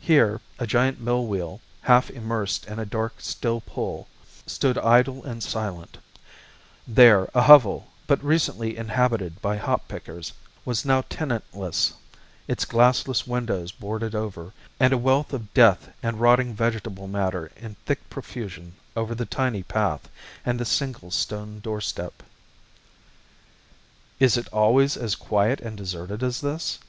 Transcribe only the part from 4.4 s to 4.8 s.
stood